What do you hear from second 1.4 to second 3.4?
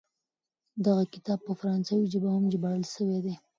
په فرانسوي ژبه هم ژباړل سوی دی.